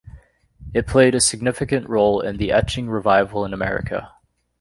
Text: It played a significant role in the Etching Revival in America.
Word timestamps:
It 0.73 0.87
played 0.87 1.13
a 1.13 1.21
significant 1.21 1.87
role 1.87 2.21
in 2.21 2.37
the 2.37 2.51
Etching 2.51 2.89
Revival 2.89 3.45
in 3.45 3.53
America. 3.53 4.11